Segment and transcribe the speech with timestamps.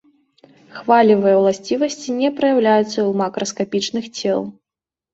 [0.77, 4.39] Хвалевыя ўласцівасці не праяўляюцца ў макраскапічных цел.